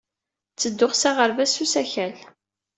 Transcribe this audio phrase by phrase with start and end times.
[0.53, 2.13] Ttedduɣ s aɣerbaz s usakal.